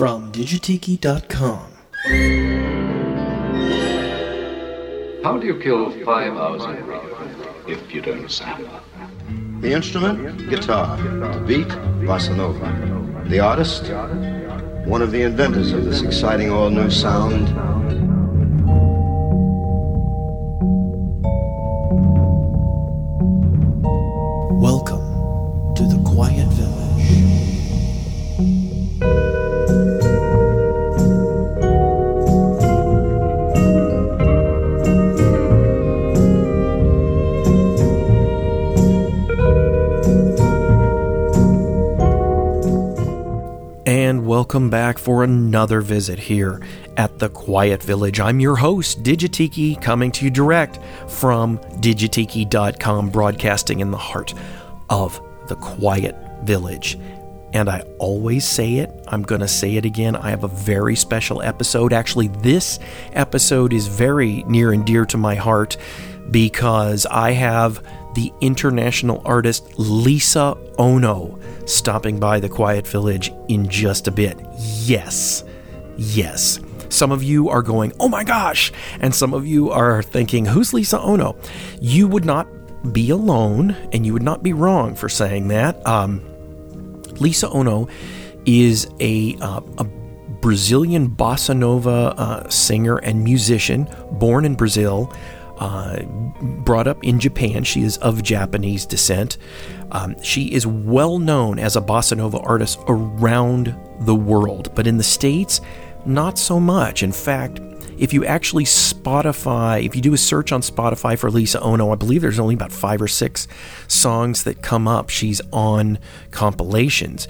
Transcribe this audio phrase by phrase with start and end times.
[0.00, 1.66] from digitiki.com.
[5.22, 8.80] How do you kill five hours in a if you don't sample?
[9.60, 10.96] The instrument, guitar.
[10.96, 11.68] The beat,
[12.08, 12.68] bossa nova.
[13.28, 13.90] The artist,
[14.88, 17.48] one of the inventors of this exciting all new sound,
[44.50, 46.60] welcome back for another visit here
[46.96, 48.18] at the Quiet Village.
[48.18, 54.34] I'm your host, Digitiki, coming to you direct from digitiki.com, broadcasting in the heart
[54.88, 56.98] of the Quiet Village.
[57.52, 60.16] And I always say it, I'm going to say it again.
[60.16, 61.92] I have a very special episode.
[61.92, 62.80] Actually, this
[63.12, 65.76] episode is very near and dear to my heart
[66.32, 74.08] because I have the international artist Lisa Ono stopping by the Quiet Village in just
[74.08, 74.38] a bit.
[74.58, 75.44] Yes,
[75.96, 76.60] yes.
[76.88, 78.72] Some of you are going, oh my gosh.
[79.00, 81.36] And some of you are thinking, who's Lisa Ono?
[81.80, 82.48] You would not
[82.92, 85.86] be alone and you would not be wrong for saying that.
[85.86, 86.20] Um,
[87.20, 87.88] Lisa Ono
[88.44, 89.84] is a, uh, a
[90.40, 95.12] Brazilian bossa nova uh, singer and musician born in Brazil.
[95.60, 96.02] Uh,
[96.40, 97.64] brought up in Japan.
[97.64, 99.36] She is of Japanese descent.
[99.92, 104.96] Um, she is well known as a bossa nova artist around the world, but in
[104.96, 105.60] the States,
[106.06, 107.02] not so much.
[107.02, 107.60] In fact,
[107.98, 111.96] if you actually Spotify, if you do a search on Spotify for Lisa Ono, I
[111.96, 113.46] believe there's only about five or six
[113.86, 115.10] songs that come up.
[115.10, 115.98] She's on
[116.30, 117.28] compilations.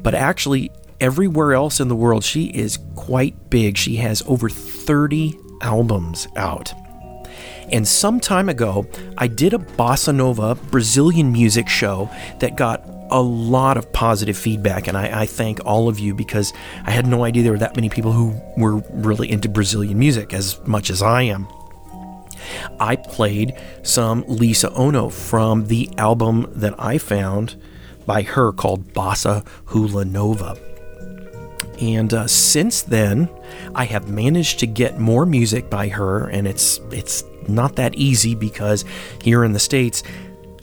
[0.00, 0.70] But actually,
[1.00, 3.76] everywhere else in the world, she is quite big.
[3.76, 6.72] She has over 30 albums out.
[7.72, 8.86] And some time ago,
[9.18, 14.88] I did a bossa nova Brazilian music show that got a lot of positive feedback.
[14.88, 16.52] And I, I, thank all of you because
[16.84, 20.32] I had no idea there were that many people who were really into Brazilian music
[20.32, 21.46] as much as I am.
[22.78, 27.56] I played some Lisa Ono from the album that I found
[28.06, 30.56] by her called Bossa Hula Nova.
[31.80, 33.28] And uh, since then,
[33.74, 38.34] I have managed to get more music by her, and it's it's not that easy
[38.34, 38.84] because
[39.22, 40.02] here in the States,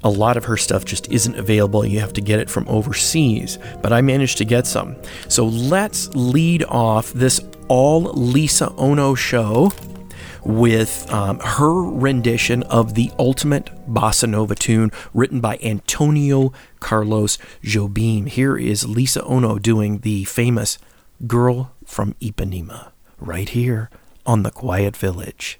[0.03, 1.85] a lot of her stuff just isn't available.
[1.85, 4.95] You have to get it from overseas, but I managed to get some.
[5.29, 7.39] So let's lead off this
[7.69, 9.72] all Lisa Ono show
[10.43, 16.51] with um, her rendition of the ultimate bossa nova tune written by Antonio
[16.81, 18.27] Carlos Jobim.
[18.27, 20.77] Here is Lisa Ono doing the famous
[21.27, 23.89] Girl from Ipanema right here
[24.25, 25.59] on The Quiet Village.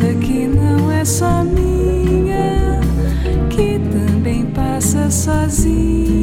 [0.00, 2.80] Beleza que não é só minha,
[3.50, 6.19] que também passa sozinha.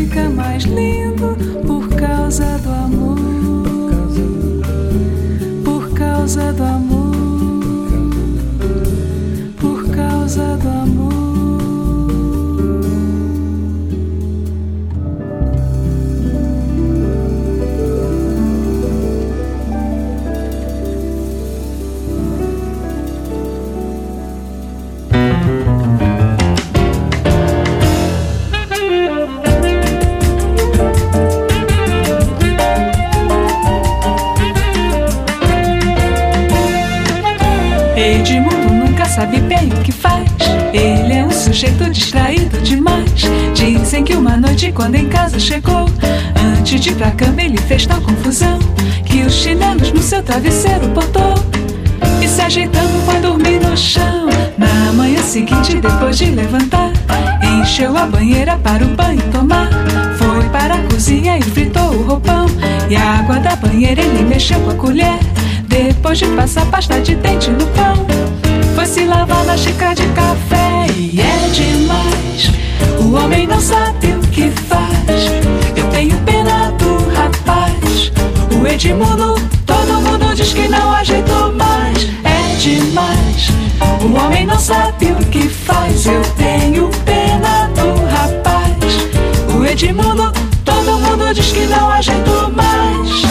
[0.00, 1.36] Fica mais lindo
[1.66, 2.89] por causa do amor.
[45.40, 45.86] Chegou,
[46.58, 48.58] antes de ir pra cama, ele fez tal confusão
[49.06, 51.34] que os chinelos no seu travesseiro botou.
[52.22, 54.28] E se ajeitando foi dormir no chão.
[54.58, 56.92] Na manhã seguinte, depois de levantar,
[57.42, 59.70] encheu a banheira para o banho tomar.
[60.18, 62.46] Foi para a cozinha e fritou o roupão.
[62.90, 65.18] E a água da banheira ele mexeu com a colher.
[65.66, 68.06] Depois de passar pasta de dente no pão,
[68.74, 70.86] foi se lavar na xícara de café.
[70.94, 72.52] E é demais,
[73.00, 75.26] o homem não sabe que faz.
[75.76, 78.10] Eu tenho pena do rapaz.
[78.58, 79.34] O Edmundo,
[79.66, 82.08] todo mundo diz que não ajeitou mais.
[82.24, 83.48] É demais,
[84.02, 86.06] o homem não sabe o que faz.
[86.06, 89.54] Eu tenho pena do rapaz.
[89.54, 90.32] O Edmundo,
[90.64, 93.29] todo mundo diz que não ajeitou mais.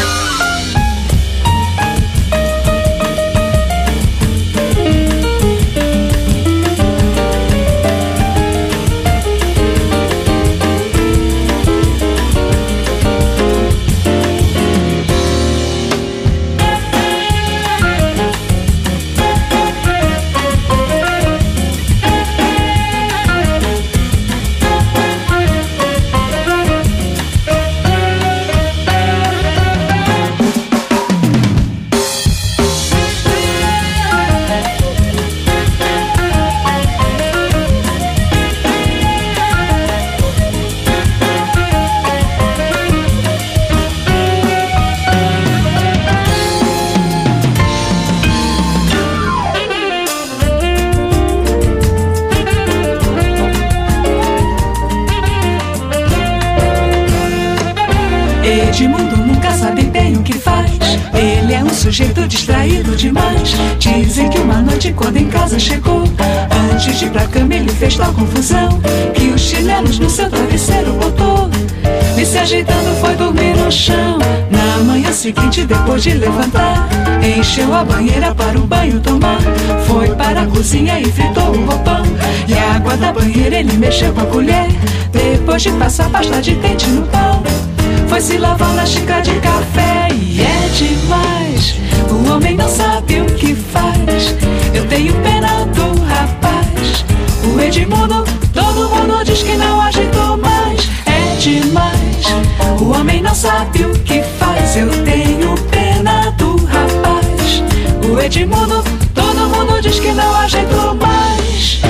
[76.00, 76.88] De levantar,
[77.22, 79.40] encheu a banheira para o banho tomar.
[79.86, 82.04] Foi para a cozinha e fritou o roupão.
[82.48, 84.68] E a água da banheira ele mexeu com a colher.
[85.12, 87.44] Depois de passar pasta de dente no pão.
[88.08, 91.76] Foi se lavar na xícara de café e é demais.
[92.10, 94.36] O homem não sabe o que faz.
[94.74, 97.04] Eu tenho pena do rapaz.
[97.44, 100.90] O Edmundo, todo mundo diz que não ajeitou mais.
[101.06, 102.26] É demais.
[102.80, 104.78] O homem não sabe o que faz.
[104.78, 105.09] Eu tenho
[108.30, 108.84] Edmundo,
[109.16, 111.82] todo mundo diz que não ajeitou mais.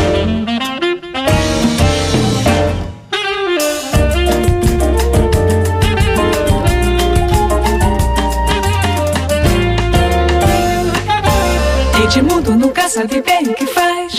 [12.05, 14.13] Edmundo nunca sabe bem o que faz.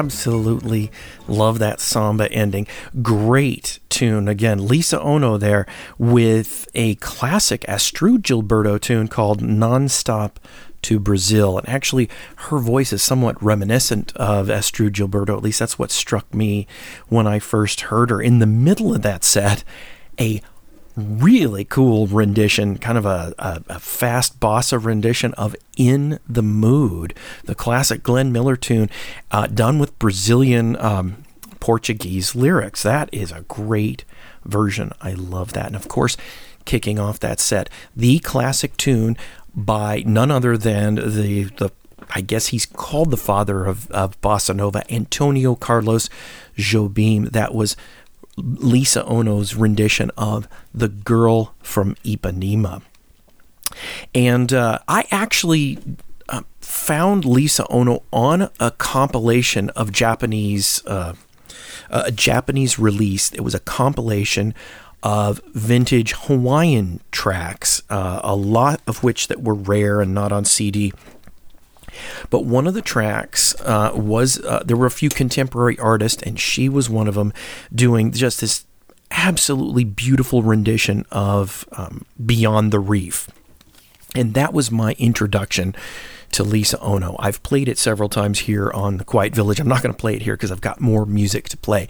[0.00, 0.90] Absolutely
[1.28, 2.66] love that samba ending.
[3.02, 4.28] Great tune.
[4.28, 5.66] Again, Lisa Ono there
[5.98, 10.36] with a classic Astrud Gilberto tune called Nonstop
[10.80, 11.58] to Brazil.
[11.58, 15.36] And actually, her voice is somewhat reminiscent of Astrud Gilberto.
[15.36, 16.66] At least that's what struck me
[17.08, 18.22] when I first heard her.
[18.22, 19.64] In the middle of that set,
[20.18, 20.40] a
[20.96, 27.14] really cool rendition, kind of a, a, a, fast bossa rendition of In the Mood,
[27.44, 28.90] the classic Glenn Miller tune,
[29.30, 31.24] uh, done with Brazilian um,
[31.60, 32.82] Portuguese lyrics.
[32.82, 34.04] That is a great
[34.44, 34.92] version.
[35.00, 35.66] I love that.
[35.66, 36.16] And of course,
[36.64, 39.16] kicking off that set, the classic tune
[39.54, 41.72] by none other than the the
[42.12, 46.10] I guess he's called the father of, of bossa nova, Antonio Carlos
[46.56, 47.30] Jobim.
[47.30, 47.76] That was
[48.40, 52.82] Lisa Ono's rendition of "The Girl from Ipanema,"
[54.14, 55.78] and uh, I actually
[56.28, 60.84] uh, found Lisa Ono on a compilation of Japanese.
[60.86, 61.14] Uh,
[61.92, 63.32] a Japanese release.
[63.32, 64.54] It was a compilation
[65.02, 70.44] of vintage Hawaiian tracks, uh, a lot of which that were rare and not on
[70.44, 70.92] CD.
[72.30, 76.38] But one of the tracks uh, was uh, there were a few contemporary artists, and
[76.38, 77.32] she was one of them,
[77.74, 78.64] doing just this
[79.10, 83.28] absolutely beautiful rendition of um, Beyond the Reef.
[84.14, 85.74] And that was my introduction
[86.32, 87.16] to Lisa Ono.
[87.18, 89.60] I've played it several times here on the Quiet Village.
[89.60, 91.88] I'm not going to play it here because I've got more music to play.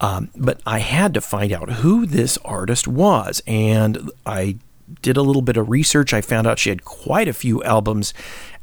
[0.00, 4.56] Um, but I had to find out who this artist was, and I
[5.00, 6.12] did a little bit of research.
[6.12, 8.12] I found out she had quite a few albums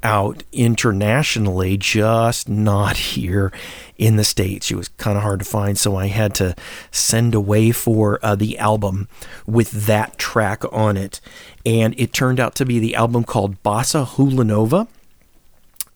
[0.04, 3.52] out internationally, just not here
[3.98, 4.66] in the States.
[4.66, 6.56] She was kind of hard to find, so I had to
[6.92, 9.08] send away for uh, the album
[9.46, 11.20] with that track on it.
[11.66, 14.88] And it turned out to be the album called Bossa Hula Nova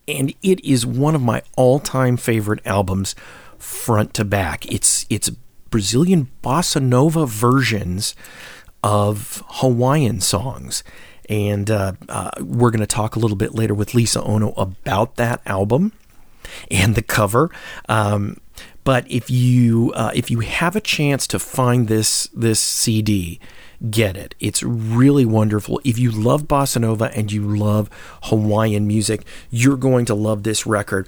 [0.07, 3.15] and it is one of my all-time favorite albums
[3.57, 4.69] front to back.
[4.71, 5.29] It's it's
[5.69, 8.15] Brazilian bossa nova versions
[8.83, 10.83] of Hawaiian songs.
[11.29, 15.15] And uh, uh, we're going to talk a little bit later with Lisa Ono about
[15.15, 15.93] that album
[16.69, 17.49] and the cover.
[17.87, 18.37] Um,
[18.83, 23.39] but if you uh, if you have a chance to find this this CD,
[23.89, 24.35] get it.
[24.39, 25.79] It's really wonderful.
[25.83, 27.89] If you love bossa nova and you love
[28.23, 31.07] Hawaiian music, you're going to love this record.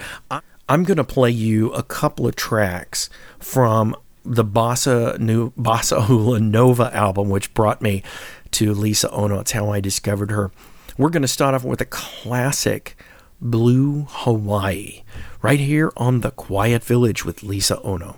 [0.68, 6.40] I'm going to play you a couple of tracks from the Bossa, New, Bossa Hula
[6.40, 8.02] Nova album, which brought me
[8.56, 9.40] to Lisa Ono.
[9.40, 10.50] It's how I discovered her.
[10.98, 12.96] We're going to start off with a classic
[13.42, 15.04] Blue Hawaii
[15.42, 18.16] right here on The Quiet Village with Lisa Ono.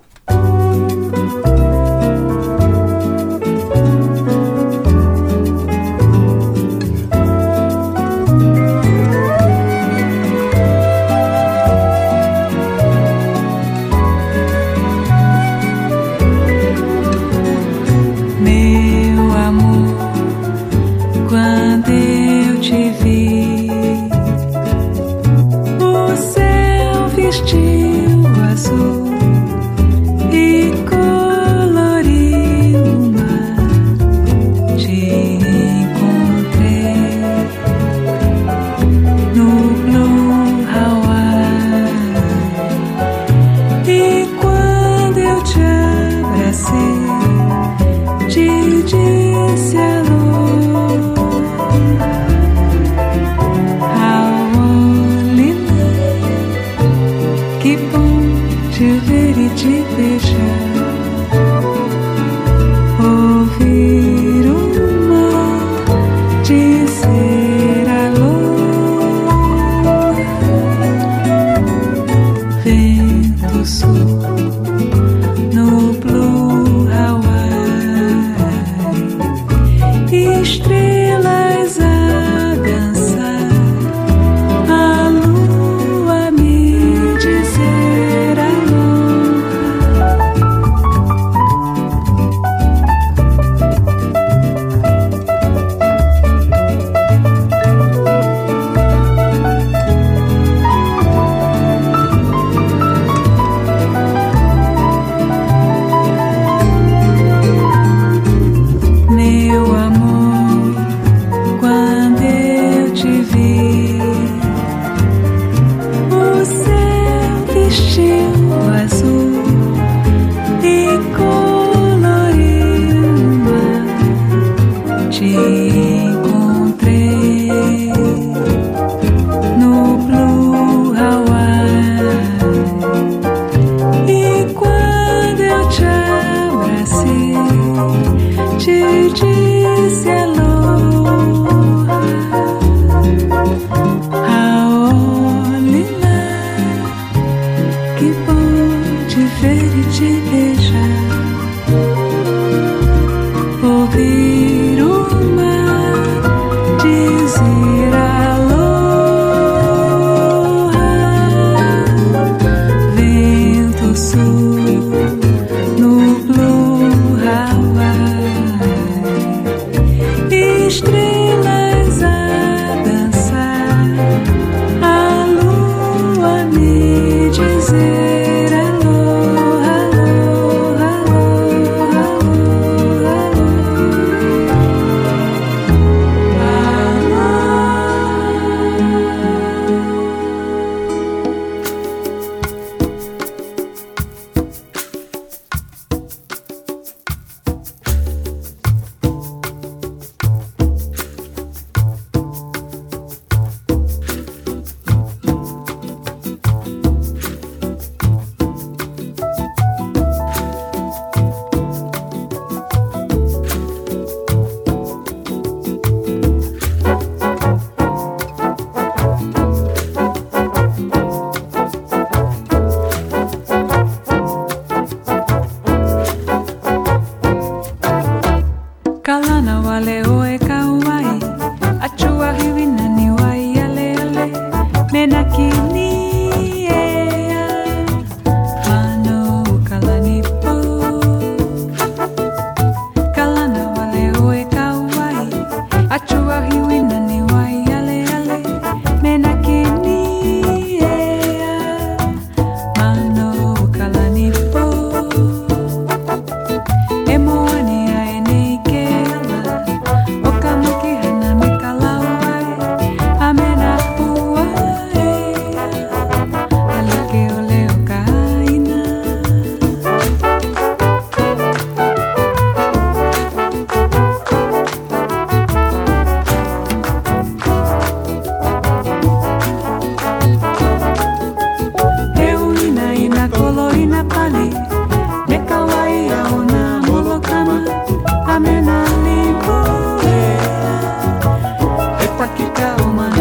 [292.38, 293.17] que calma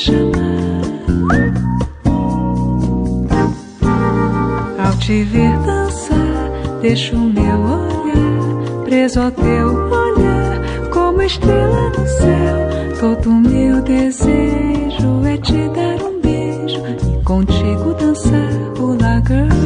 [0.00, 0.80] chamar.
[4.86, 7.90] Ao te ver dançar, deixo o meu olhar
[8.90, 12.98] preso ao teu olhar, como estrela no céu.
[12.98, 19.59] Todo o meu desejo é te dar um beijo e contigo dançar, o lagar.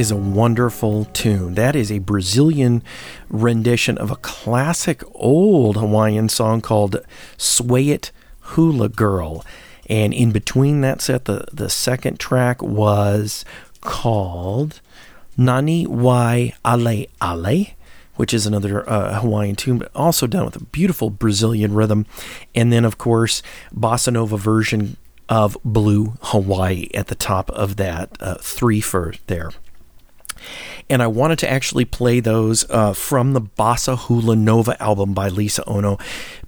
[0.00, 1.54] Is a wonderful tune.
[1.56, 2.82] That is a Brazilian
[3.28, 6.96] rendition of a classic old Hawaiian song called
[7.36, 8.10] Sway It
[8.40, 9.44] Hula Girl.
[9.90, 13.44] And in between that set, the, the second track was
[13.82, 14.80] called
[15.36, 17.66] Nani Wai Ale Ale,
[18.14, 22.06] which is another uh, Hawaiian tune, but also done with a beautiful Brazilian rhythm.
[22.54, 23.42] And then, of course,
[23.74, 24.96] Bossa Nova version
[25.28, 29.50] of Blue Hawaii at the top of that uh, three for there.
[30.90, 35.28] And I wanted to actually play those uh, from the Bossa Hula Nova album by
[35.28, 35.98] Lisa Ono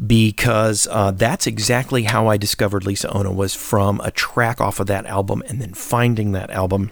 [0.05, 4.89] because uh, that's exactly how I discovered Lisa Ono was from a track off of
[4.89, 6.91] that album and then finding that album.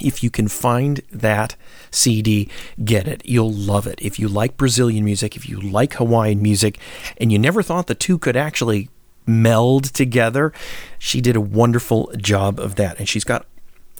[0.00, 1.56] If you can find that
[1.90, 2.48] CD,
[2.84, 3.20] get it.
[3.24, 3.98] You'll love it.
[4.00, 6.78] If you like Brazilian music, if you like Hawaiian music,
[7.18, 8.88] and you never thought the two could actually
[9.26, 10.52] meld together,
[11.00, 12.98] she did a wonderful job of that.
[13.00, 13.44] And she's got,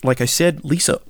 [0.05, 1.01] like I said, Lisa.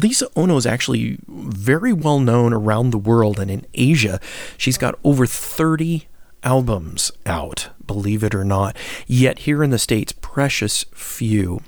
[0.00, 4.20] Lisa Ono is actually very well known around the world and in Asia.
[4.56, 6.06] She's got over 30
[6.42, 8.76] albums out, believe it or not.
[9.06, 11.60] Yet here in the States, precious few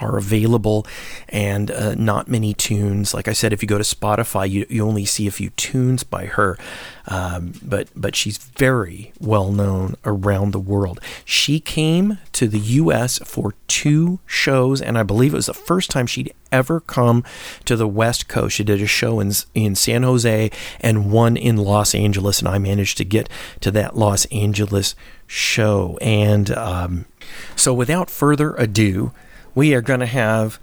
[0.00, 0.86] are available
[1.28, 3.14] and uh, not many tunes.
[3.14, 6.04] Like I said, if you go to Spotify, you, you only see a few tunes
[6.04, 6.58] by her,
[7.06, 11.00] um, but but she's very well known around the world.
[11.24, 13.18] She came to the U.S.
[13.24, 17.24] for two shows, and I believe it was the first time she'd ever come
[17.64, 18.56] to the West Coast.
[18.56, 22.58] She did a show in in San Jose and one in Los Angeles, and I
[22.58, 23.28] managed to get
[23.60, 24.94] to that Los Angeles
[25.26, 25.98] show.
[26.00, 27.06] And um,
[27.54, 29.12] so, without further ado
[29.54, 30.58] we are going to have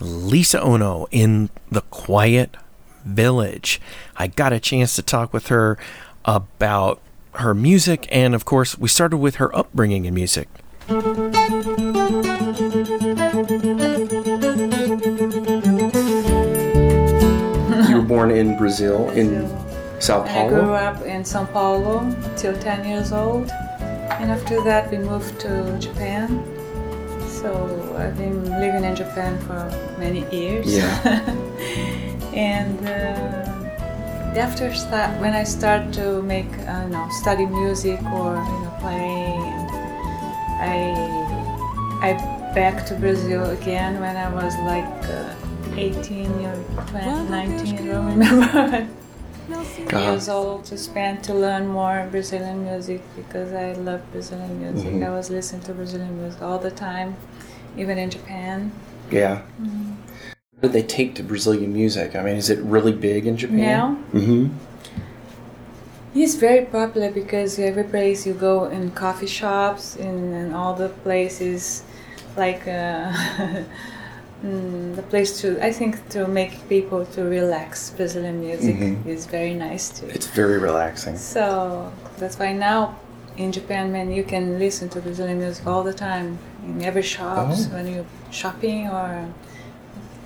[0.00, 2.56] Lisa Ono in the Quiet
[3.04, 3.80] Village.
[4.16, 5.78] I got a chance to talk with her
[6.24, 7.00] about
[7.34, 10.48] her music, and of course, we started with her upbringing in music.
[10.88, 10.96] you
[17.96, 19.48] were born in Brazil, in
[20.00, 20.46] Sao Paulo?
[20.46, 25.38] I grew up in São Paulo till 10 years old, and after that we moved
[25.40, 26.57] to Japan.
[27.40, 30.66] So I've been living in Japan for many years.
[30.66, 30.98] Yeah.
[32.34, 38.34] and uh, after start, when I start to make, uh, you know, study music or
[38.34, 39.38] you know, play,
[40.60, 40.74] I
[42.02, 42.10] I
[42.54, 45.34] back to Brazil again when I was like uh,
[45.76, 46.56] 18 or
[46.90, 48.88] 20, 19, I don't remember.
[49.48, 55.02] years old to spend to learn more Brazilian music because I love Brazilian music.
[55.02, 57.16] I was listening to Brazilian music all the time,
[57.76, 58.72] even in Japan.
[59.10, 59.42] Yeah.
[60.60, 62.16] What did they take to Brazilian music?
[62.16, 63.58] I mean, is it really big in Japan?
[63.58, 64.54] Now Mm-hmm.
[66.14, 70.88] It's very popular because every place you go in coffee shops in, in all the
[70.88, 71.84] places
[72.36, 73.12] like uh,
[74.44, 77.90] mm, the place to I think to make people to relax.
[77.90, 79.06] Brazilian music Mhm.
[79.06, 80.06] is very nice too.
[80.16, 81.16] It's very relaxing.
[81.16, 81.44] So
[82.18, 82.94] that's why now
[83.36, 87.58] in Japan, man, you can listen to Brazilian music all the time in every shops
[87.66, 87.74] Oh.
[87.74, 89.26] when you're shopping or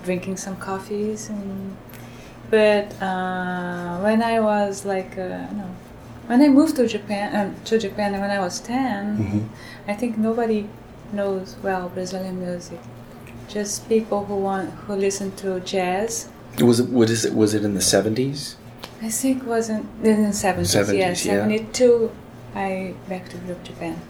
[0.04, 1.28] drinking some coffees.
[1.28, 1.76] And
[2.50, 5.66] but uh, when I was like, uh, no,
[6.26, 9.42] when I moved to Japan, um, to Japan, when I was 10 Mhm.
[9.88, 10.66] I think nobody
[11.12, 12.80] knows well Brazilian music.
[13.52, 16.28] Just people who want who listen to jazz.
[16.58, 16.88] Was it?
[16.88, 17.34] What is it?
[17.34, 18.56] Was it in the seventies?
[19.02, 21.08] I think it was in, in the 70s, 70s, yeah.
[21.08, 21.14] yeah.
[21.14, 22.12] 72,
[22.54, 24.00] I back to group Japan.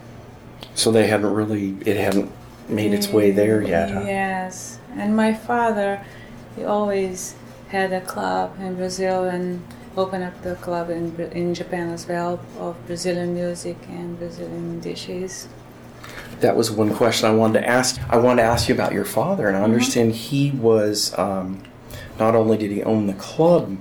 [0.75, 1.75] So they hadn't really.
[1.83, 2.31] It hadn't
[2.69, 3.89] made its way there yet.
[3.89, 4.03] Huh?
[4.05, 6.05] Yes, and my father,
[6.55, 7.35] he always
[7.69, 9.65] had a club in Brazil and
[9.97, 15.47] opened up the club in in Japan as well of Brazilian music and Brazilian dishes.
[16.41, 17.99] That was one question I wanted to ask.
[18.09, 21.17] I wanted to ask you about your father, and I understand he was.
[21.17, 21.63] Um,
[22.19, 23.77] not only did he own the club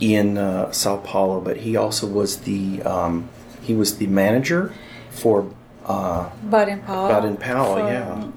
[0.00, 3.28] in uh, Sao Paulo, but he also was the um,
[3.62, 4.72] he was the manager
[5.10, 5.50] for.
[5.86, 7.08] Uh, Baden Powell.
[7.08, 8.28] Baden Powell, yeah.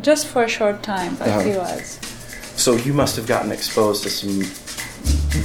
[0.00, 1.40] Just for a short time, but Uh-huh.
[1.40, 2.00] he was.
[2.56, 4.42] so you must have gotten exposed to some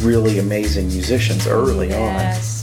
[0.03, 1.99] really amazing musicians early on.
[2.15, 2.60] Yes.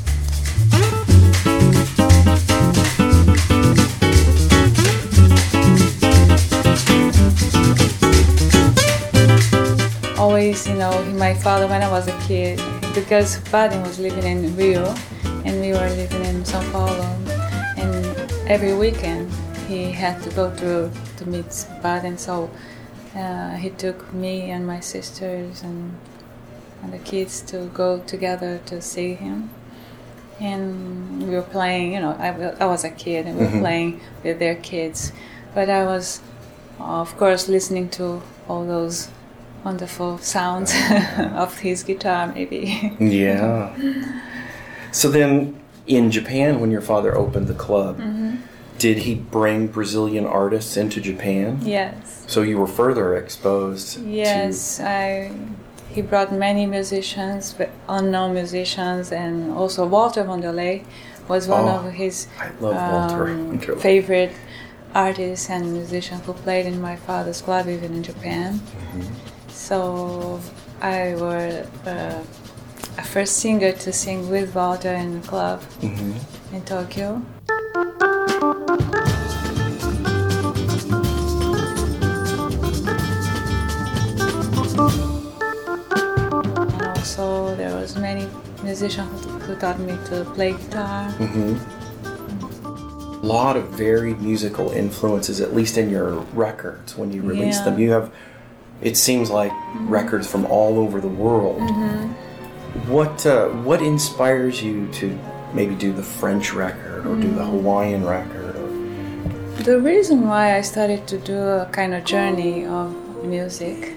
[10.78, 12.60] Know, my father, when I was a kid,
[12.94, 14.94] because Baden was living in Rio
[15.44, 17.02] and we were living in Sao Paulo,
[17.76, 18.04] and
[18.48, 19.32] every weekend
[19.68, 22.50] he had to go to, to meet Baden, so
[23.16, 25.96] uh, he took me and my sisters and
[26.80, 29.50] and the kids to go together to see him.
[30.38, 32.28] And we were playing, you know, I,
[32.62, 33.60] I was a kid and we were Mhm.
[33.60, 35.10] playing with their kids.
[35.56, 36.20] But I was,
[36.78, 39.08] of course, listening to all those
[39.64, 40.72] wonderful sounds
[41.18, 42.92] of his guitar, maybe.
[43.00, 43.74] Yeah.
[44.92, 48.36] So then, in Japan, when your father opened the club, Mm-hmm.
[48.78, 51.58] did he bring Brazilian artists into Japan?
[51.62, 52.24] yes.
[52.26, 54.04] So you were further exposed.
[54.04, 55.30] Yes, I.
[55.90, 60.84] He brought many musicians, but unknown musicians, and also Walter Wanderley
[61.28, 64.32] was one Oh, of his I love um, favorite
[64.94, 68.60] artists and musicians who played in my father's club, even in Japan.
[68.60, 69.27] Mm-hmm.
[69.58, 70.40] So
[70.80, 72.24] I was uh,
[72.96, 77.20] a first singer to sing with Walter in the club To, hmm in Tokyo.
[86.70, 88.26] And also there was many
[88.62, 91.10] musicians who, taught me to play guitar.
[91.12, 91.56] hmm
[93.22, 97.64] A lot of varied musical influences, at least in your records when you release Yeah.
[97.64, 97.78] them.
[97.78, 98.10] You have,
[98.80, 99.88] it seems like mm-hmm.
[99.88, 101.60] records from all over the world.
[101.60, 102.92] Mm-hmm.
[102.92, 105.18] What uh, what inspires you to
[105.52, 107.50] maybe do the French record or do the mm-hmm.
[107.50, 108.54] Hawaiian record?
[108.56, 113.94] Or, The reason why I started to do a kind of journey of music,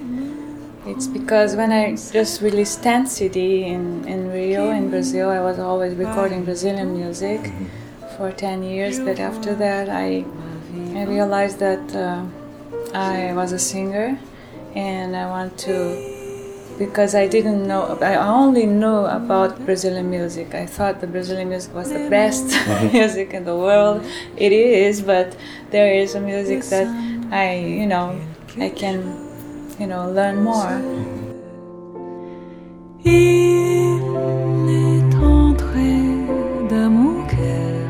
[0.87, 5.59] it's because when I just released 10 CD in, in Rio, in Brazil, I was
[5.59, 7.53] always recording Brazilian music
[8.17, 8.99] for 10 years.
[8.99, 10.25] But after that, I,
[10.95, 12.25] I realized that uh,
[12.95, 14.17] I was a singer
[14.75, 16.21] and I want to
[16.81, 20.55] because I didn't know, I only knew about Brazilian music.
[20.55, 22.91] I thought the Brazilian music was the best mm-hmm.
[22.91, 24.03] music in the world.
[24.35, 25.37] It is, but
[25.69, 26.87] there is a music that
[27.31, 28.19] I, you know,
[28.57, 28.97] I can,
[29.79, 30.81] you know, learn more.
[33.03, 33.99] Il
[34.69, 35.91] est entré
[36.69, 37.81] dans mon cœur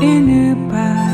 [0.00, 1.09] une part de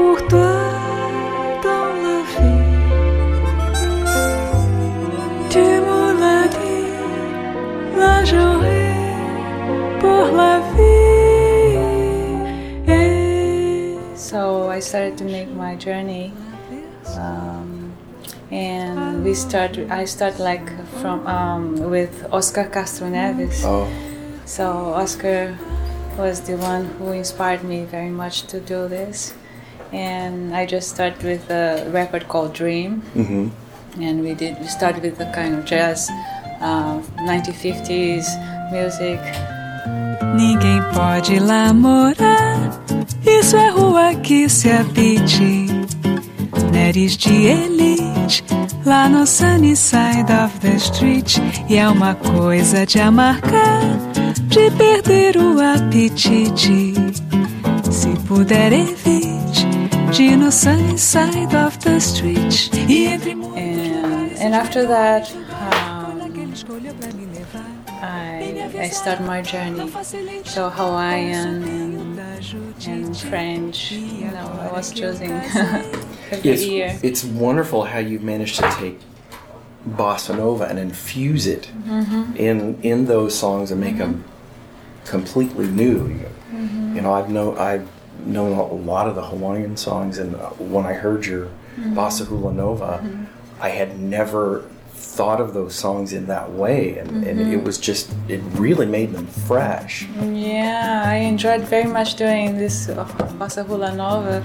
[0.00, 0.56] pour toi
[1.66, 2.64] dans la vie.
[5.50, 6.88] Tu me l'as dit,
[7.98, 9.14] la journée
[10.00, 11.76] pour la vie.
[12.88, 16.32] Et So I started to make my journey,
[17.18, 17.92] um,
[18.50, 19.76] and we start.
[19.90, 20.66] I start like
[21.00, 23.64] from um, with Oscar Castro Neves.
[23.64, 23.86] oh,
[24.46, 25.54] So Oscar
[26.16, 29.34] was the one who inspired me very much to do this,
[29.92, 33.48] and I just started with a record called Dream, hmm
[33.98, 34.58] and we did.
[34.60, 36.08] We started with the kind of jazz,
[36.60, 38.26] uh, 1950s
[38.70, 39.20] music.
[40.36, 42.70] Ninguém pode lá morar.
[43.26, 45.66] Isso é rua que se habite.
[46.72, 48.44] Neres de elite,
[48.86, 51.38] lá no sunny side of the street.
[51.68, 53.82] E é uma coisa de amargar,
[54.46, 56.94] de perder o apetite.
[57.90, 59.69] Se puder, evite
[60.16, 62.70] de ir no sunny side of the street.
[63.56, 66.20] And, and after that, um,
[68.02, 69.90] I, I start my journey.
[70.44, 72.18] So Hawaiian and,
[72.86, 75.30] and French, you know, I was choosing
[76.32, 76.98] every It's, year.
[77.02, 78.98] it's wonderful how you managed to take
[79.88, 82.36] bossa nova and infuse it Mm-hmm.
[82.36, 84.24] in in those songs and make them
[85.06, 85.98] completely new.
[86.52, 86.96] Mm-hmm.
[86.96, 87.88] You know, I've know I've
[88.26, 91.48] known a lot of the Hawaiian songs, and uh, when I heard your
[91.78, 91.96] Mm-hmm.
[91.98, 93.00] bossa hula nova,
[93.60, 97.52] I had never thought of those songs in that way, and, and Mm-hmm.
[97.54, 100.06] it was just it really made them fresh.
[100.20, 103.04] Yeah, I enjoyed very much doing this uh,
[103.38, 104.42] Bossa Hula Nova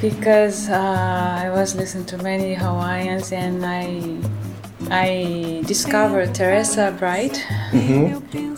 [0.00, 4.16] because uh, I was listening to many Hawaiians and I
[4.90, 7.36] I discovered Teresa Bright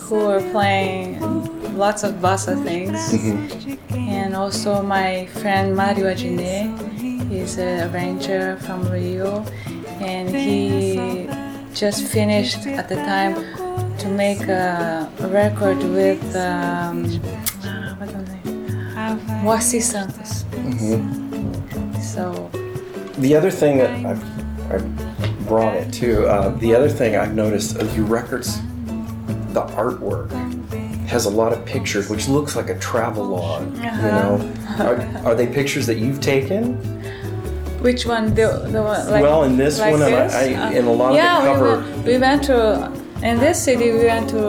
[0.08, 1.14] who were playing
[1.73, 2.99] lots of bossa things.
[3.91, 6.93] And also my friend Mario Adnet
[7.33, 9.45] he's a arranger from Rio.
[10.01, 11.29] And he
[11.75, 13.35] just finished at the time
[13.99, 17.07] to make a, a record with um,
[17.64, 18.45] uh, what was it?
[19.45, 20.45] Moacir Santos.
[22.03, 22.51] So
[23.18, 27.77] The other thing that I've, I've brought it to, uh, the other thing I've noticed
[27.77, 28.61] of your records,
[29.53, 30.31] the artwork
[31.12, 33.62] has a lot of pictures, which looks like a travel log.
[33.76, 34.96] You know, are,
[35.26, 36.74] are they pictures that you've taken?
[37.82, 38.32] which one?
[38.34, 41.08] The, the one like Well, in this like one, and I- I- in a lot
[41.08, 42.92] of the yeah, cover- we went, we went to
[43.28, 43.90] in this city.
[43.92, 44.40] We went to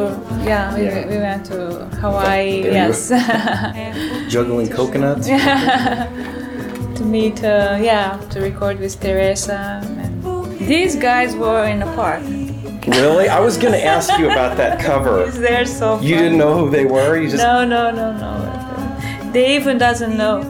[0.46, 1.08] yeah, we, Yeah.
[1.12, 1.58] we went to
[2.02, 2.62] Hawaii.
[2.64, 3.10] There yes.
[4.34, 5.28] Juggling coconuts?
[6.98, 9.82] to meet, uh, yeah, to record with Teresa.
[9.84, 12.22] And these guys were in the park.
[12.88, 13.30] Really?
[13.30, 15.26] I was going to ask you about that cover.
[15.32, 17.18] They're so You didn't know who they were?
[17.18, 19.32] You just No, no, no, no.
[19.32, 20.44] They even doesn't know.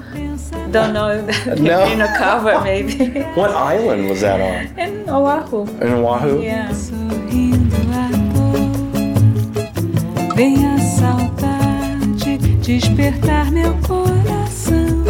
[0.71, 1.83] Don't know that No.
[1.91, 3.21] in a cover, maybe.
[3.35, 4.67] What island was that on?
[4.79, 5.67] in Oahu.
[5.81, 6.41] In Oahu?
[6.41, 6.71] Yeah.
[6.73, 8.73] sorrindo à toa.
[10.35, 15.03] Vem a saudade despertar meu coração.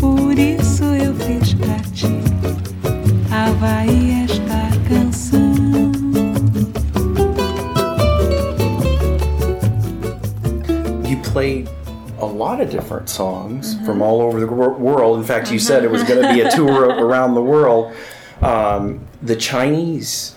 [0.00, 2.08] Por isso eu fiz pra ti,
[3.30, 4.21] Havaí, esta
[11.32, 11.68] played
[12.18, 15.18] a lot of different songs from all over the wor- world.
[15.18, 17.94] In fact, you said it was going to be a tour around the world.
[18.42, 20.34] Um, the Chinese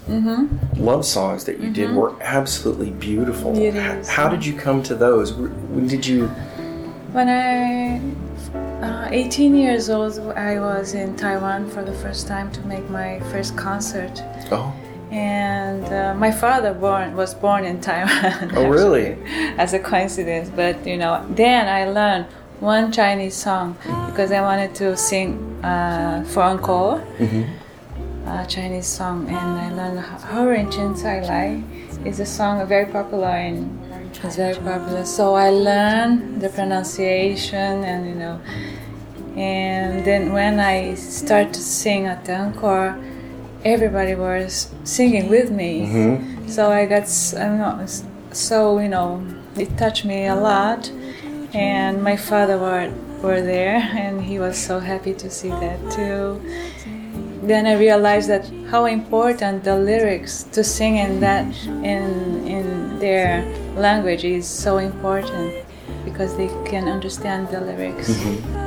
[0.78, 3.58] love songs that you did were absolutely beautiful.
[3.58, 4.08] Is.
[4.08, 5.34] How did you come to those?
[5.34, 6.28] When did you?
[7.12, 8.00] When I,
[8.86, 13.20] uh, 18 years old, I was in Taiwan for the first time to make my
[13.32, 14.22] first concert.
[14.52, 14.74] Oh,
[15.12, 18.51] And uh, my father born was born in Taiwan.
[18.56, 19.14] Oh, really?
[19.14, 22.26] actually, As a coincidence, but you know, then I learned
[22.60, 23.78] one Chinese song
[24.08, 27.03] because I wanted to sing uh, for encore,
[28.28, 31.64] a Chinese song, and I learned Horin Chin Sai Lai
[32.06, 33.80] is a song very popular and
[34.24, 35.06] it's very popular.
[35.06, 38.41] So I learned the pronunciation and you know,
[39.36, 42.97] and then when I started to sing at the encore
[43.66, 45.88] everybody was singing with me.
[45.88, 46.47] Mm-hmm.
[46.47, 47.89] So I got, I'm not,
[48.32, 49.26] so you know,
[49.57, 50.91] it touched me a lot.
[51.53, 56.41] And my father were, were there, and he was so happy to see that too.
[57.41, 63.45] Then I realized that how important the lyrics to sing in that in in their
[63.76, 65.53] language is so important
[66.03, 68.09] because they can understand the lyrics.
[68.09, 68.66] Mm-hmm.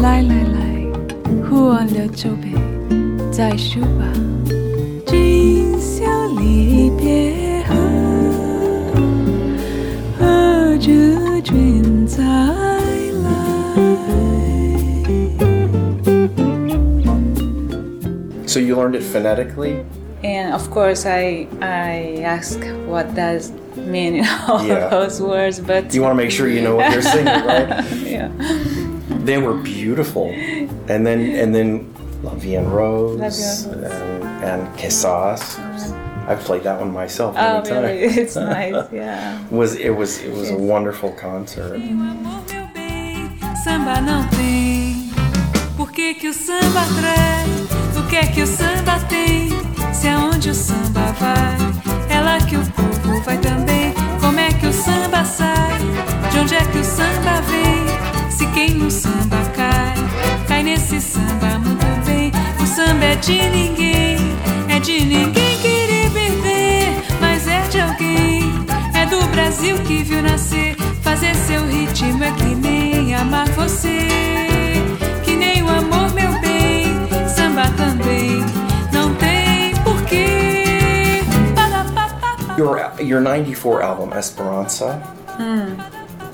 [0.00, 0.67] Lie, lie, lie.
[1.49, 2.51] 忽然了就别
[3.31, 4.05] 再说吧，
[5.05, 6.03] 今宵
[6.39, 7.75] 离别后，
[10.19, 12.53] 何日君再来？
[18.45, 19.83] so you learned it phonetically?
[20.23, 22.57] And of course, I I ask
[22.87, 24.85] what does mean in all Yeah.
[24.85, 27.83] of those words, but You want to make sure you know what they're singing, right?
[28.05, 28.29] yeah,
[29.28, 30.30] They were beautiful,
[30.88, 34.42] and then and then La Vie en Rose La Vie en Rose.
[34.42, 35.60] and, and Quizás.
[36.26, 38.16] I've played that one myself many oh really, times.
[38.22, 39.38] it's nice, yeah.
[39.50, 41.74] was it was it was a wonderful concert.
[41.74, 43.28] Amor, meu bem,
[43.64, 45.10] samba não tem.
[45.76, 47.44] Por que, que o samba atrai?
[47.98, 49.50] O que é que o samba tem?
[49.92, 53.92] Se aonde o samba vai, é lá que o povo vai também.
[54.22, 55.78] Como é que o samba sai?
[56.32, 58.30] De onde é que o samba vem?
[58.30, 59.17] Se quem no samba
[60.78, 62.30] nesse samba muito bem.
[62.62, 64.16] O samba de ninguém,
[64.68, 68.42] é de ninguém querer beber, mas é de alguém.
[68.94, 74.06] É do Brasil que viu nascer, fazer seu ritmo é que nem amar você,
[75.24, 76.94] que nem o amor, meu bem,
[77.26, 78.44] samba também.
[78.92, 81.24] Não tem porquê.
[82.56, 85.00] Your your '94 album Esperanza.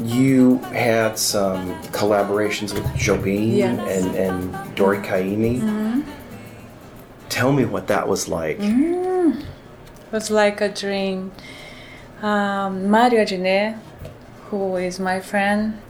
[0.04, 3.78] You had some collaborations with Jobim Yes.
[3.96, 6.04] and and Dori Caymmi.
[7.30, 8.58] Tell me what that was like.
[8.60, 9.36] It
[10.12, 11.32] was like a dream.
[12.22, 13.78] Um, Mario Adnet,
[14.50, 15.80] who is my friend,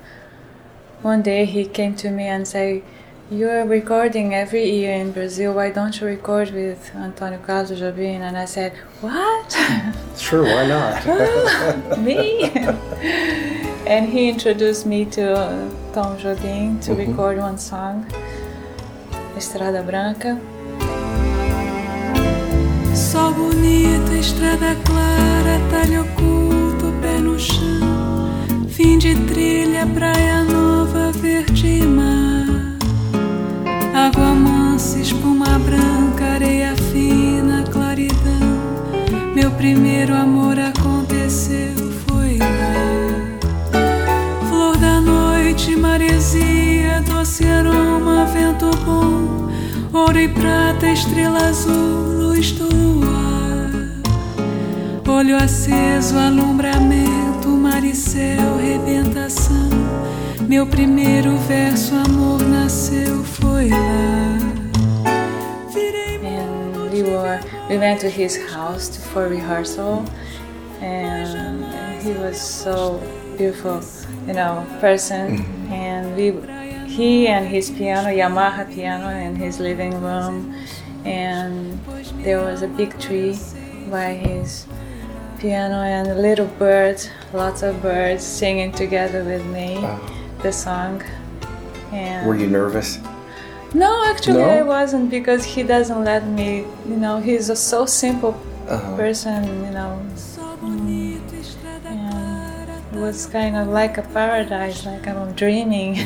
[1.03, 2.83] one day he came to me and said,
[3.31, 8.21] You're recording every year in Brazil, why don't you record with Antonio Carlos Jobim?
[8.21, 9.51] And I said, What?
[10.17, 11.99] Sure, why not?
[11.99, 12.51] me?
[13.87, 18.07] and he introduced me to uh, Tom Jobim to record one song,
[19.37, 20.41] Estrada Branca.
[22.95, 28.68] Sol bonito, estrada clara, talho oculto, pé no chão.
[28.68, 32.47] Fim de trilha, praia nova, verde mar.
[33.95, 38.14] Água mansa, espuma branca, areia fina, claridão.
[39.35, 41.74] Meu primeiro amor aconteceu,
[42.07, 43.03] foi lá.
[45.55, 49.48] Noite, maresia, doce aroma, vento bom.
[49.92, 53.70] Ouro e prata, estrela azul, luz do luar.
[55.07, 59.70] Olho aceso, alumbramento, mar e céu, rebentação.
[60.48, 64.38] Meu primeiro verso, amor, nasceu, foi lá.
[66.24, 67.38] And we were
[67.70, 70.05] we went to his house for rehearsal
[70.82, 71.64] and
[72.02, 73.00] he was so
[73.38, 73.80] beautiful
[74.27, 76.33] you know person and we
[76.87, 80.55] he and his piano yamaha piano in his living room
[81.05, 81.79] and
[82.22, 83.37] there was a big tree
[83.91, 84.66] by his
[85.39, 87.01] piano and a little bird
[87.33, 89.77] lots of birds singing together with me
[90.43, 91.03] the song
[91.93, 92.99] and Were you nervous?
[93.75, 94.59] no, actually, No?
[94.61, 96.64] I wasn't because he doesn't let me.
[96.89, 98.35] You know, he's a so simple
[98.68, 98.97] Uh-huh.
[98.97, 99.43] person.
[99.64, 99.99] You know,
[103.05, 105.96] was kind of like a paradise, like I'm dreaming.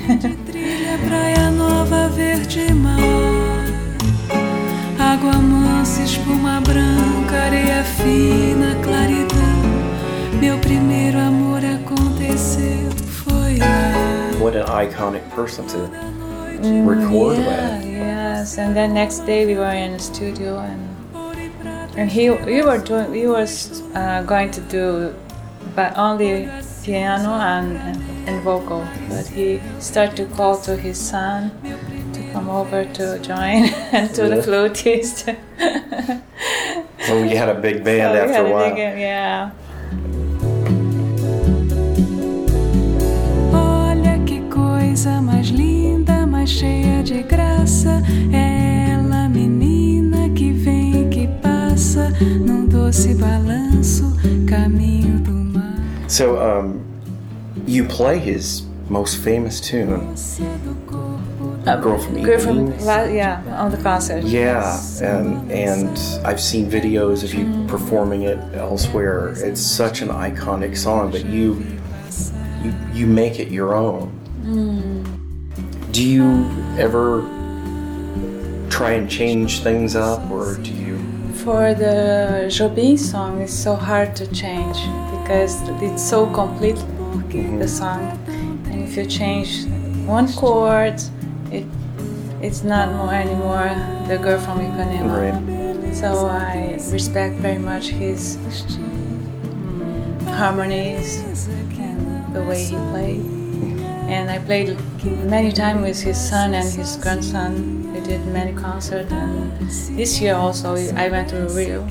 [0.50, 2.98] trilha, praia nova, verde mar.
[4.98, 9.60] Água mansa, espuma branca, areia fina, claridão.
[10.40, 12.90] Meu primeiro amor aconteceu,
[13.22, 14.42] foi lá.
[14.42, 15.78] What an iconic person to
[16.84, 17.86] record yeah, with.
[17.86, 18.58] yes.
[18.58, 20.82] And then next day we were in the studio and
[21.96, 25.14] and he we were doing we was uh, going to do
[25.76, 26.48] but only
[26.88, 27.76] piano and,
[28.28, 31.50] and vocal but he started to call to his son
[32.14, 34.42] to come over to join and to the Really?
[34.42, 35.18] flutist
[37.06, 38.74] So you had a big band So after a while.
[38.74, 39.50] big- yeah
[43.52, 48.02] Olha que coisa mais linda, mais cheia de graça.
[48.32, 52.10] É ela, menina que vem, que passa
[52.46, 54.04] num doce balanço,
[54.46, 55.47] caminho do mar.
[56.08, 56.84] So, um,
[57.66, 60.16] you play his most famous tune,
[60.86, 62.72] corpo "Girl from Girl from
[63.14, 67.68] yeah on the concert Yeah, and and I've seen videos of you mm.
[67.68, 69.34] performing it elsewhere.
[69.36, 71.64] It's such an iconic song, but you
[72.62, 74.10] you you make it your own.
[74.42, 75.92] Mm.
[75.92, 76.46] Do you
[76.78, 77.22] ever
[78.70, 80.98] try and change things up, or do you?
[81.48, 84.76] For the Jobim song, it's so hard to change
[85.16, 86.84] because it's so complete, the
[87.40, 87.66] mm-hmm.
[87.66, 88.02] song.
[88.66, 89.64] And if you change
[90.04, 91.00] one chord,
[91.50, 91.64] it
[92.42, 93.72] it's not more anymore
[94.08, 95.08] the girl from Ipanema.
[95.08, 95.94] Right.
[95.96, 98.36] So I respect very much his
[100.36, 101.16] harmonies
[101.80, 103.37] and the way he played.
[104.08, 107.92] And I played many times with his son and his grandson.
[107.92, 109.52] We did many concerts, and
[109.98, 111.86] this year also I went to Rio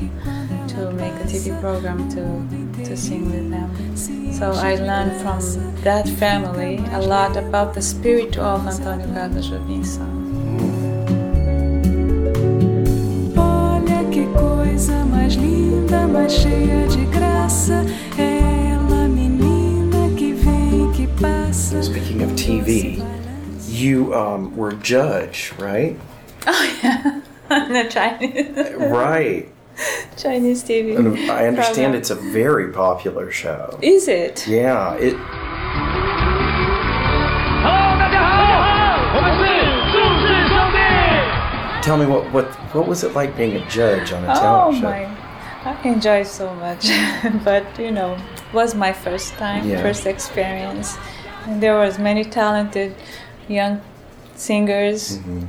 [0.70, 2.24] to make a TV program to
[2.86, 3.70] to sing with them.
[4.34, 5.40] So I learned from
[5.84, 10.24] that family a lot about the spirit of Antonio Carlos Jobim's song.
[13.38, 17.86] Olha que coisa mais linda, mais cheia de graça.
[23.78, 25.98] You um, were judge, right?
[26.46, 29.50] Oh yeah, the Chinese Right.
[30.18, 30.98] Chinese TV.
[30.98, 31.96] And I understand program.
[31.96, 33.78] it's a very popular show.
[33.82, 34.48] Is it?
[34.48, 35.16] Yeah, it.
[41.82, 44.78] tell me what what what was it like being a judge on a Oh talent
[44.78, 44.90] show?
[44.90, 45.06] my,
[45.72, 46.90] I enjoyed so much,
[47.44, 49.82] but you know, it was my first time, Yeah.
[49.82, 50.98] first experience,
[51.46, 52.96] and there was many talented
[53.48, 53.82] young
[54.36, 55.18] singers.
[55.18, 55.46] Mm-hmm.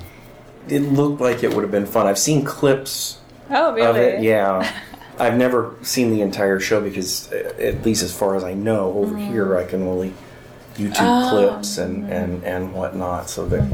[0.69, 2.07] It looked like it would have been fun.
[2.07, 3.19] I've seen clips
[3.51, 3.89] Oh really?
[3.89, 4.23] of it.
[4.23, 4.71] Yeah.
[5.19, 8.93] I've never seen the entire show because, uh, at least as far as I know,
[8.93, 10.13] over here I can only
[10.77, 10.97] YouTube.
[11.01, 11.29] Oh.
[11.31, 13.29] clips and, and, and whatnot.
[13.29, 13.69] So that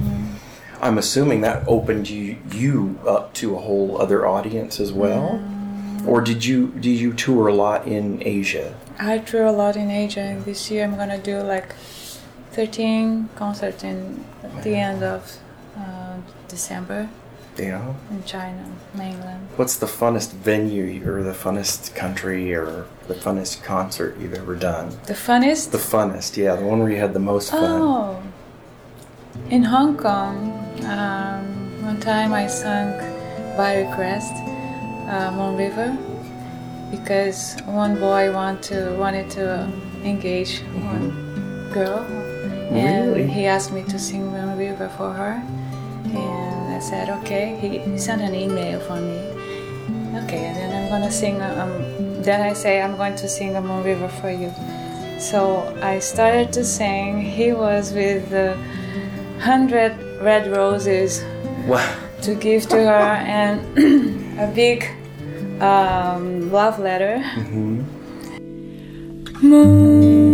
[0.80, 5.42] I'm assuming that opened you you up to a whole other audience as well.
[5.42, 6.06] Mm.
[6.06, 8.74] Or did you did you tour a lot in Asia?
[8.98, 11.74] I tour a lot in Asia, and this year I'm gonna do like
[12.54, 15.38] 13 concert in at the end of
[15.76, 16.16] uh,
[16.48, 17.08] December
[17.58, 17.94] Yeah.
[18.10, 19.48] in China, mainland.
[19.56, 24.90] What's the funnest venue or the funnest country or the funnest concert you've ever done?
[25.06, 25.70] The funnest.
[25.72, 27.62] The funnest, yeah, the one where you had the most fun.
[27.82, 28.22] Oh,
[29.50, 30.36] in Hong Kong,
[30.84, 32.88] um, one time I sang
[33.56, 34.32] by request
[35.10, 35.96] uh, Moon River
[36.90, 39.68] because one boy want to wanted to
[40.04, 40.60] engage
[40.92, 41.10] one
[41.72, 42.04] girl,
[42.70, 43.26] Really?
[43.26, 45.42] he asked me to sing Moon River for her,
[46.04, 47.56] and I said okay.
[47.60, 49.18] He, sent an email for me.
[50.24, 51.40] Okay, and then I'm gonna sing.
[51.42, 54.52] Um, then I say I'm going to sing a Moon River for you.
[55.20, 57.20] So I started to sing.
[57.20, 58.56] He was with the
[59.40, 61.22] hundred red roses
[61.66, 61.84] Wow.
[62.22, 63.60] to give to her and
[64.40, 64.84] a big
[65.60, 67.22] um, love letter.
[69.42, 70.33] Moon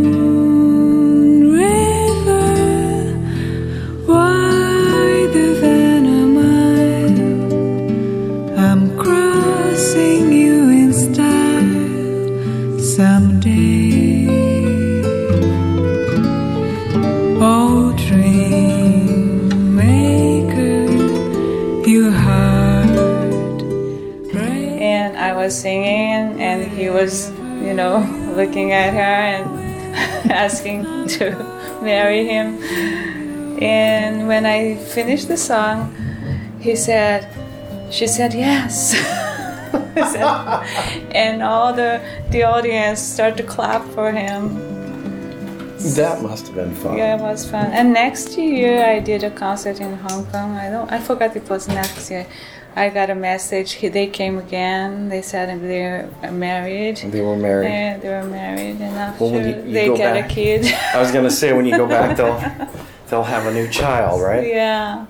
[25.50, 27.30] was singing, and he was,
[27.66, 27.98] you know,
[28.36, 31.24] looking at her and asking to
[31.82, 32.46] marry him.
[33.60, 35.76] And when I finished the song,
[36.60, 37.26] he said,
[37.90, 38.94] she said yes.
[41.12, 44.54] And all the the audience started to clap for him.
[45.96, 46.96] That must have been fun.
[46.96, 47.66] Yeah, it was fun.
[47.78, 50.50] And next year I did a concert in Hong Kong.
[50.64, 50.88] I don't.
[50.92, 52.26] I forgot it was next year.
[52.76, 53.72] I got a message.
[53.72, 55.08] He, they came again.
[55.08, 56.96] They said they were married.
[56.98, 57.68] They were married.
[57.68, 60.72] Yeah, they were married, and after Well, you- you they go get back- a kid.
[60.94, 62.38] I was gonna say when you go back, they'll
[63.08, 64.46] they'll have a new child, right?
[64.46, 65.06] yeah,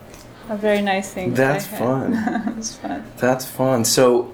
[0.49, 1.35] a very nice thing.
[1.35, 2.15] That's fun.
[2.59, 3.05] it's fun.
[3.19, 3.85] That's fun.
[3.85, 4.33] So,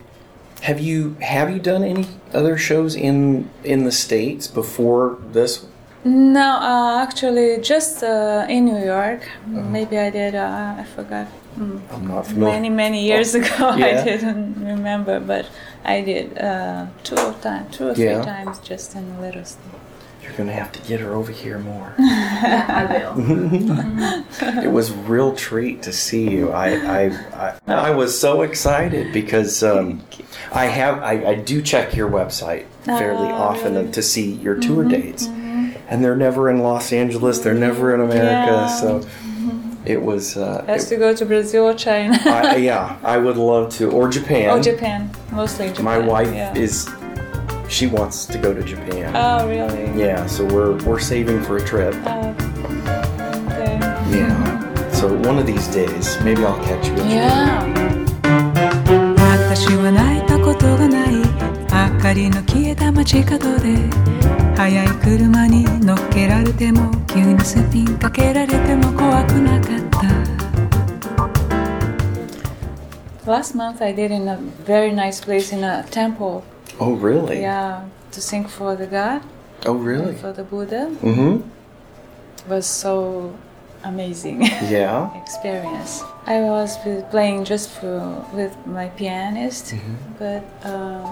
[0.63, 5.67] have you have you done any other shows in in the states before this?
[6.05, 9.23] No, uh, actually, just uh, in New York.
[9.23, 9.63] Uh-huh.
[9.77, 10.37] Maybe I did.
[10.37, 11.27] Uh, I forgot.
[11.57, 11.81] Mm.
[11.93, 12.53] I'm not familiar.
[12.55, 13.87] Many many years ago, Yeah.
[14.01, 15.49] I didn't remember, but
[15.85, 18.23] I did uh, two or time, two or three Yeah.
[18.23, 19.65] times, just in the little stuff.
[20.23, 21.95] You're gonna have to get her over here more.
[21.99, 22.85] I
[23.15, 24.25] will.
[24.65, 26.51] it was a real treat to see you.
[26.51, 27.03] I I,
[27.67, 30.03] I, I was so excited because um,
[30.53, 33.93] I have I, I do check your website fairly Oh, often really?
[33.93, 37.39] to see your tour dates, and they're never in Los Angeles.
[37.39, 38.53] They're never in America.
[38.53, 38.67] Yeah.
[38.67, 39.07] So
[39.87, 40.37] it was.
[40.37, 42.19] Uh, Has it- to go to Brazil or China.
[42.25, 44.51] I, yeah, I would love to, or Japan.
[44.51, 45.85] oh, Japan, mostly Japan.
[45.85, 46.55] My wife yeah.
[46.55, 46.89] is.
[47.69, 49.13] She wants to go to Japan.
[49.17, 50.01] Oh, really?
[50.01, 51.95] yeah, so we're we're saving for a trip.
[52.07, 52.31] Oh,
[53.51, 53.79] okay.
[54.19, 54.93] Yeah.
[54.93, 56.93] So one of these days, maybe I'll catch you.
[56.93, 57.11] at Japan.
[57.11, 57.97] Yeah.
[61.76, 63.78] 私は泣いたことがない明かりの消えた街角で
[64.56, 70.02] 速い車に乗っけられても急にスピンかけられても怖くなかった
[73.26, 76.44] Last month I did in a very nice place in a temple.
[76.80, 77.42] Oh, really?
[77.42, 79.22] Yeah, to sing for the God,
[79.66, 80.16] Oh, really?
[80.16, 80.90] for the Buddha.
[81.02, 81.42] Mm-hmm.
[82.50, 83.32] was so
[83.87, 85.11] amazing Yeah.
[85.23, 86.03] experience.
[86.27, 86.77] I was
[87.11, 87.99] playing just for
[88.33, 89.75] with my pianist,
[90.19, 91.05] but um,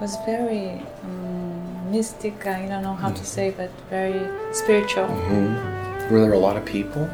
[0.00, 2.46] was very um, mystic.
[2.46, 4.20] I don't know how to say, but very
[4.52, 5.06] spiritual.
[5.08, 6.12] Mm-hmm.
[6.12, 7.08] Were there a lot of people?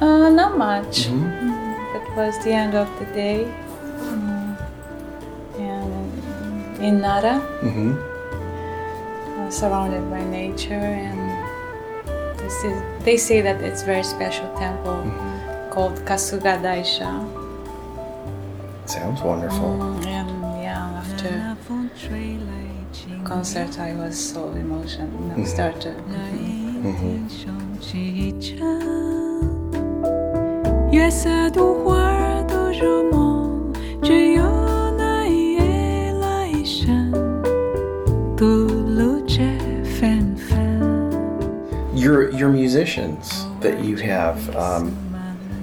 [0.00, 1.06] Uh, not much.
[1.06, 1.50] Mm-hmm.
[1.50, 3.46] Mm, It was the end of the day,
[4.10, 4.56] Mm,
[5.58, 7.92] and in Nara, Mm-hmm.
[9.40, 10.74] uh, surrounded by nature
[11.06, 11.20] and
[12.48, 15.02] this is, they say that it's very special temple
[15.70, 17.12] called Kasuga Taisha.
[18.88, 19.76] Sounds wonderful.
[19.76, 21.56] Mm, and yeah, after
[23.24, 25.12] concert I was so emotional.
[25.28, 25.96] You know, started.
[26.08, 27.28] Mm-hmm.
[42.38, 44.96] Your musicians that you have, um,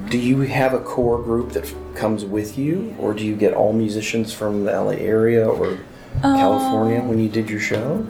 [0.10, 3.72] do you have a core group that comes with you, or do you get all
[3.72, 5.80] musicians from the LA area or
[6.22, 8.06] California when you did your show?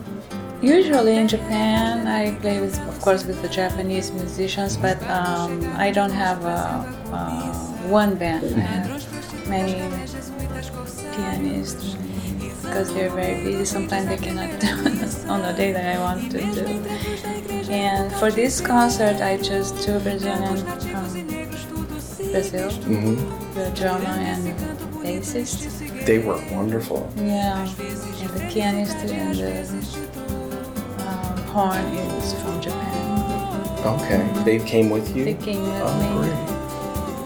[0.60, 5.92] Usually in Japan, I play with, of course, with the Japanese musicians, but um, I
[5.92, 6.58] don't have a,
[7.12, 8.46] a one band.
[8.56, 9.74] I have many
[11.14, 11.94] pianists
[12.76, 13.64] because they're very busy.
[13.64, 14.68] Sometimes they cannot do
[15.30, 16.66] on the day that I want to do.
[17.72, 21.06] And for this concert, I chose two Brazilian from
[22.32, 22.68] Brazil,
[23.54, 24.54] the drummer and
[25.02, 26.04] bassist.
[26.04, 27.10] They were wonderful.
[27.16, 29.60] Yeah, and the pianist and the
[31.08, 33.86] um, horn is from Japan.
[33.86, 35.24] Okay, they came with you.
[35.24, 36.28] They came with Oh, me.
[36.28, 36.55] great.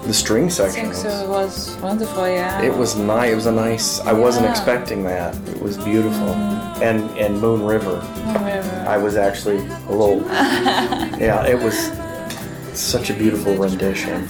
[0.07, 0.91] The string I section.
[0.91, 1.25] think Was, so.
[1.25, 2.29] It was wonderful.
[2.29, 2.63] Yeah.
[2.63, 3.31] It was nice.
[3.31, 4.01] It was a nice.
[4.01, 5.37] I wasn't expecting that.
[5.49, 6.29] It was beautiful.
[6.35, 6.83] Mm.
[6.83, 8.01] And and Moon River.
[8.01, 8.85] Whatever.
[8.89, 10.23] I was actually a little.
[11.21, 11.93] yeah, it was
[12.73, 14.27] such a beautiful rendition.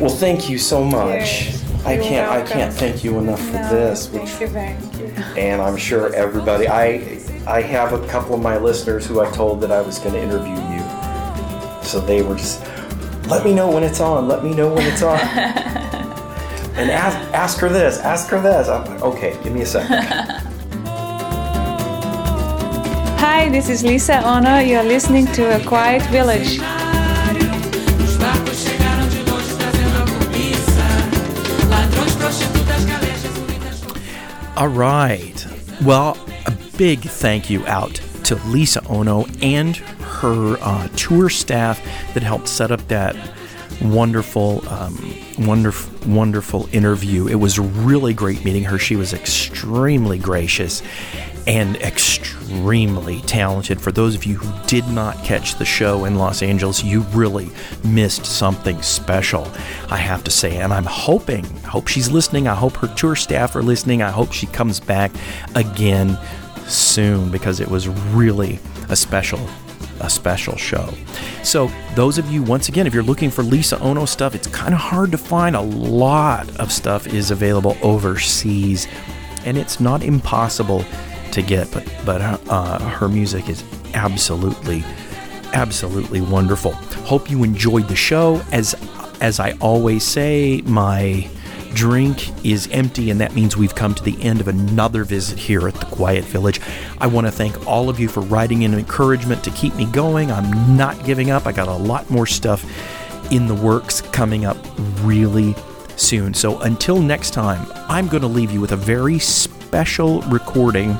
[0.00, 1.52] Well, thank you so much.
[1.84, 2.30] I You're can't.
[2.30, 4.08] I can't thank you enough for No, this.
[4.10, 5.06] Which, Thank you, thank you.
[5.40, 6.68] and I'm sure everybody.
[6.68, 10.14] I I have a couple of my listeners who I told that I was going
[10.14, 10.82] to interview you,
[11.82, 12.62] so they were just.
[13.28, 14.26] Let me know when it's on.
[14.28, 15.18] Let me know when it's on.
[15.20, 17.98] and ask ask her this.
[17.98, 18.68] Ask her this.
[18.68, 19.38] I'm like, okay.
[19.42, 20.02] Give me a second.
[23.20, 24.58] Hi, this is Lisa Ono.
[24.58, 26.58] You're listening to A Quiet Village.
[34.60, 35.46] All right.
[35.84, 37.94] Well, a big thank you out
[38.24, 41.82] to Lisa Ono and her uh, tour staff
[42.12, 43.16] that helped set up that
[43.80, 47.26] wonderful, um, wonderful, wonderful interview.
[47.26, 48.76] It was really great meeting her.
[48.78, 50.82] She was extremely gracious
[51.50, 53.80] and extremely talented.
[53.80, 57.50] For those of you who did not catch the show in Los Angeles, you really
[57.82, 59.50] missed something special,
[59.88, 60.58] I have to say.
[60.58, 62.46] And I'm hoping, hope she's listening.
[62.46, 64.00] I hope her tour staff are listening.
[64.00, 65.10] I hope she comes back
[65.56, 66.16] again
[66.68, 69.40] soon because it was really a special
[70.02, 70.94] a special show.
[71.42, 74.72] So, those of you, once again, if you're looking for Lisa Ono stuff, it's kind
[74.72, 75.54] of hard to find.
[75.54, 78.86] A lot of stuff is available overseas,
[79.44, 80.86] and it's not impossible
[81.32, 81.70] to get.
[81.72, 83.64] But but uh, her music is
[83.94, 84.84] absolutely,
[85.52, 86.72] absolutely wonderful.
[86.72, 88.42] Hope you enjoyed the show.
[88.52, 88.74] As
[89.20, 91.28] as I always say, my
[91.74, 95.68] drink is empty, and that means we've come to the end of another visit here
[95.68, 96.60] at the Quiet Village.
[96.98, 100.30] I want to thank all of you for writing in encouragement to keep me going.
[100.32, 101.46] I'm not giving up.
[101.46, 102.64] I got a lot more stuff
[103.30, 104.56] in the works coming up
[105.02, 105.54] really
[105.96, 106.34] soon.
[106.34, 110.96] So until next time, I'm going to leave you with a very special recording.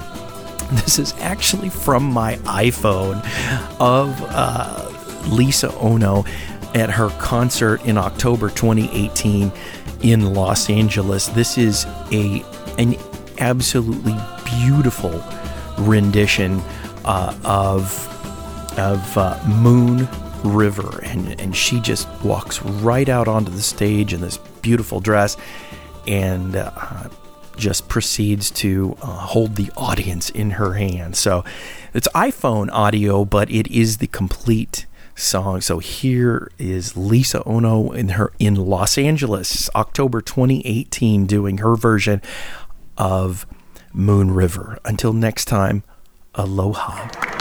[0.85, 3.19] This is actually from my iPhone
[3.81, 4.89] of uh,
[5.29, 6.25] Lisa Ono
[6.75, 9.51] at her concert in October 2018
[10.03, 11.27] in Los Angeles.
[11.29, 12.45] This is a
[12.79, 12.97] an
[13.39, 14.15] absolutely
[14.45, 15.23] beautiful
[15.79, 16.61] rendition
[17.05, 18.07] uh, of
[18.79, 20.09] of uh, Moon
[20.45, 25.37] River, and and she just walks right out onto the stage in this beautiful dress,
[26.07, 26.55] and.
[26.55, 27.09] Uh,
[27.61, 31.17] just proceeds to uh, hold the audience in her hand.
[31.17, 31.45] So
[31.95, 35.61] it's iPhone audio, but it is the complete song.
[35.61, 42.23] So here is Lisa Ono in her in Los Angeles, October 2018, doing her version
[42.97, 43.47] of
[43.93, 44.79] Moon River.
[44.85, 45.85] Until next time,
[46.35, 47.40] aloha.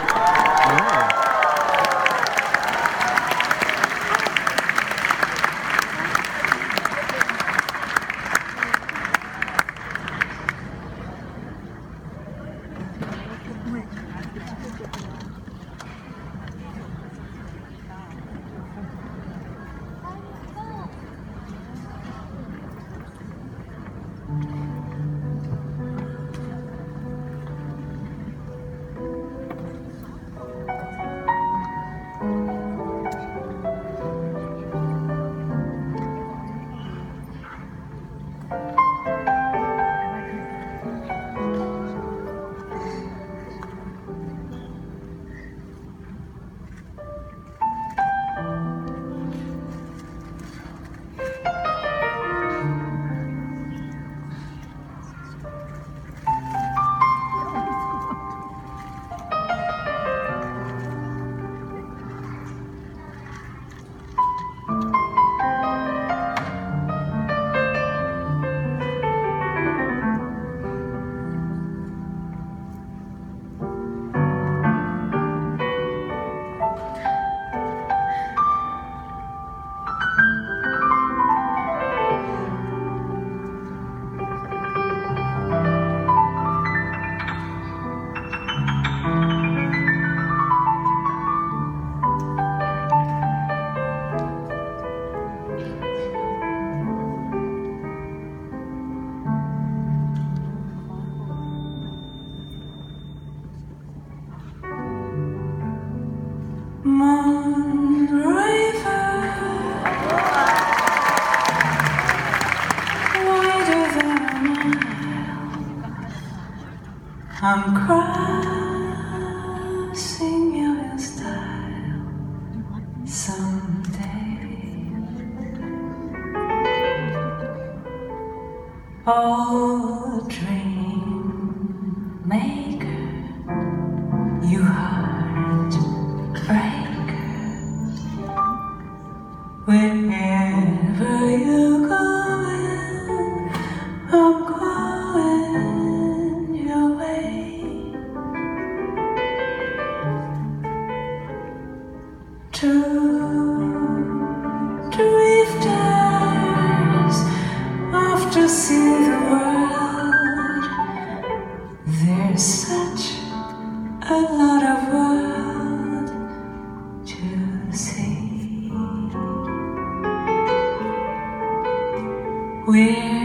[172.70, 173.19] We're